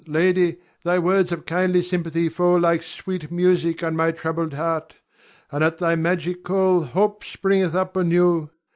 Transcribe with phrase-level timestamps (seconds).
[0.07, 0.13] Ion.
[0.13, 4.95] Lady, thy words of kindly sympathy fall like sweet music on my troubled heart,
[5.51, 8.49] and at thy magic call hope springeth up anew.